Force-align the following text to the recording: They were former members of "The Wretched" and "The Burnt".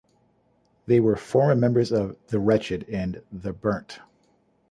They 0.87 0.99
were 0.99 1.15
former 1.15 1.53
members 1.53 1.91
of 1.91 2.17
"The 2.29 2.39
Wretched" 2.39 2.87
and 2.89 3.21
"The 3.31 3.53
Burnt". 3.53 3.99